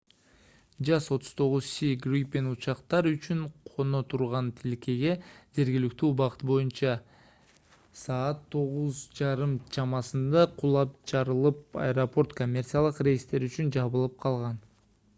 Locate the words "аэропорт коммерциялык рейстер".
11.85-13.47